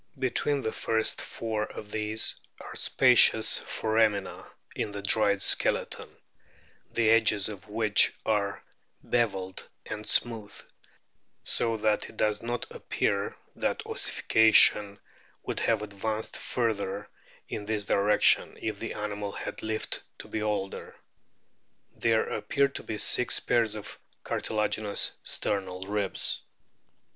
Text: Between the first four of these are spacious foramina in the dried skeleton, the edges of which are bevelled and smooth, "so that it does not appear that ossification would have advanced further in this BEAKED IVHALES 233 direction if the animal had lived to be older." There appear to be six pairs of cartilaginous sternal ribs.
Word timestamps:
Between 0.17 0.61
the 0.63 0.71
first 0.71 1.21
four 1.21 1.71
of 1.71 1.91
these 1.91 2.35
are 2.59 2.73
spacious 2.75 3.59
foramina 3.59 4.47
in 4.75 4.89
the 4.89 5.01
dried 5.03 5.43
skeleton, 5.43 6.09
the 6.91 7.11
edges 7.11 7.47
of 7.49 7.67
which 7.67 8.11
are 8.25 8.63
bevelled 9.03 9.69
and 9.85 10.07
smooth, 10.07 10.59
"so 11.43 11.77
that 11.77 12.09
it 12.09 12.17
does 12.17 12.41
not 12.41 12.65
appear 12.71 13.35
that 13.55 13.85
ossification 13.85 14.97
would 15.43 15.59
have 15.59 15.83
advanced 15.83 16.35
further 16.35 17.07
in 17.47 17.65
this 17.65 17.85
BEAKED 17.85 17.91
IVHALES 17.91 18.23
233 18.57 18.57
direction 18.57 18.57
if 18.69 18.79
the 18.79 18.93
animal 18.99 19.33
had 19.33 19.61
lived 19.61 19.99
to 20.17 20.27
be 20.27 20.41
older." 20.41 20.95
There 21.95 22.27
appear 22.27 22.69
to 22.69 22.81
be 22.81 22.97
six 22.97 23.39
pairs 23.39 23.75
of 23.75 23.99
cartilaginous 24.23 25.11
sternal 25.23 25.83
ribs. 25.87 26.41